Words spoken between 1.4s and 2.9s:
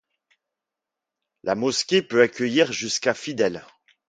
La mosquée peut accueillir